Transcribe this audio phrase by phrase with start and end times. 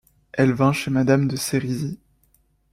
[0.33, 1.99] Elle vint chez madame de Sérizy.